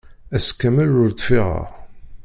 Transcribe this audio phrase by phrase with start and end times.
[0.35, 1.67] Ass kamel ur d-ffiɣeɣ.